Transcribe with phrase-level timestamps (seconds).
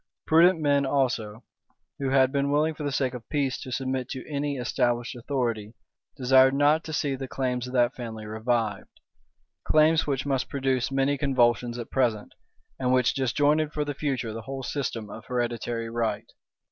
[0.25, 1.43] Prudent men also,
[1.99, 5.75] who had been willing for the sake of peace to submit to any established authority,
[6.17, 8.99] desired not to see the claims of that family revived;
[9.63, 12.33] claims which must produce many convulsions at present,
[12.79, 16.31] and which disjointed for the future the whole system of hereditary right.